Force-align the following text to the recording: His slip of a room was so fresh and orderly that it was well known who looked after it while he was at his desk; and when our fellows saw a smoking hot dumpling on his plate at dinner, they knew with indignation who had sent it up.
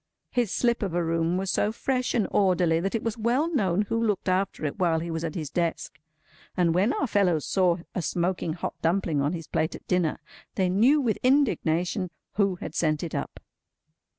His 0.31 0.51
slip 0.51 0.81
of 0.81 0.95
a 0.95 1.03
room 1.03 1.37
was 1.37 1.51
so 1.51 1.71
fresh 1.71 2.15
and 2.15 2.27
orderly 2.31 2.79
that 2.79 2.95
it 2.95 3.03
was 3.03 3.19
well 3.19 3.53
known 3.53 3.83
who 3.83 4.03
looked 4.03 4.27
after 4.29 4.65
it 4.65 4.79
while 4.79 4.97
he 4.99 5.11
was 5.11 5.23
at 5.23 5.35
his 5.35 5.51
desk; 5.51 5.99
and 6.57 6.73
when 6.73 6.91
our 6.91 7.05
fellows 7.05 7.45
saw 7.45 7.77
a 7.93 8.01
smoking 8.01 8.53
hot 8.53 8.73
dumpling 8.81 9.21
on 9.21 9.33
his 9.33 9.45
plate 9.45 9.75
at 9.75 9.85
dinner, 9.87 10.19
they 10.55 10.69
knew 10.69 10.99
with 10.99 11.19
indignation 11.21 12.09
who 12.33 12.55
had 12.55 12.73
sent 12.73 13.03
it 13.03 13.13
up. 13.13 13.39